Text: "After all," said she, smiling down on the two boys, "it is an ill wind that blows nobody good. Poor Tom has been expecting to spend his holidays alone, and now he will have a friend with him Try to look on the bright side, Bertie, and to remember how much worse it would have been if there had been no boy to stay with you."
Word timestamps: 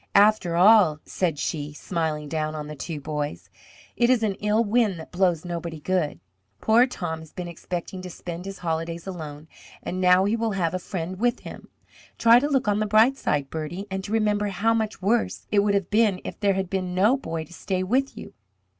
"After 0.15 0.55
all," 0.55 0.97
said 1.05 1.37
she, 1.37 1.73
smiling 1.73 2.27
down 2.27 2.55
on 2.55 2.65
the 2.65 2.75
two 2.75 2.99
boys, 2.99 3.51
"it 3.95 4.09
is 4.09 4.23
an 4.23 4.33
ill 4.39 4.63
wind 4.63 4.99
that 4.99 5.11
blows 5.11 5.45
nobody 5.45 5.79
good. 5.79 6.19
Poor 6.59 6.87
Tom 6.87 7.19
has 7.19 7.31
been 7.31 7.47
expecting 7.47 8.01
to 8.01 8.09
spend 8.09 8.45
his 8.45 8.57
holidays 8.57 9.05
alone, 9.05 9.47
and 9.83 10.01
now 10.01 10.25
he 10.25 10.35
will 10.35 10.53
have 10.53 10.73
a 10.73 10.79
friend 10.79 11.19
with 11.19 11.41
him 11.41 11.67
Try 12.17 12.39
to 12.39 12.49
look 12.49 12.67
on 12.67 12.79
the 12.79 12.87
bright 12.87 13.15
side, 13.15 13.51
Bertie, 13.51 13.85
and 13.91 14.03
to 14.03 14.11
remember 14.11 14.47
how 14.47 14.73
much 14.73 15.03
worse 15.03 15.45
it 15.51 15.59
would 15.59 15.75
have 15.75 15.91
been 15.91 16.19
if 16.23 16.39
there 16.39 16.55
had 16.55 16.67
been 16.67 16.95
no 16.95 17.15
boy 17.15 17.43
to 17.43 17.53
stay 17.53 17.83
with 17.83 18.17
you." 18.17 18.33